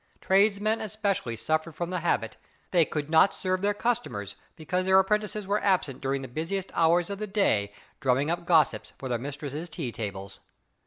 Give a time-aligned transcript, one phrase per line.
[0.19, 2.35] Tradesmen especially suffered from the habit.
[2.71, 7.11] They could not serve their customers because their apprentices were absent during the busiest hours
[7.11, 10.39] of the day drumming up gossips for their mistresses' tea tables.